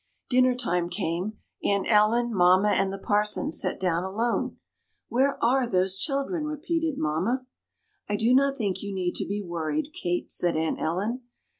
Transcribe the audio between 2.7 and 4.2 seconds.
the parson sat down